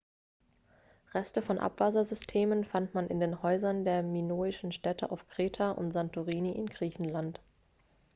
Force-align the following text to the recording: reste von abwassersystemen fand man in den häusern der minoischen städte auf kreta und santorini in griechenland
reste 1.13 1.43
von 1.43 1.59
abwassersystemen 1.59 2.65
fand 2.65 2.95
man 2.95 3.05
in 3.05 3.19
den 3.19 3.43
häusern 3.43 3.85
der 3.85 4.01
minoischen 4.01 4.71
städte 4.71 5.11
auf 5.11 5.27
kreta 5.27 5.73
und 5.73 5.91
santorini 5.91 6.53
in 6.53 6.65
griechenland 6.65 7.39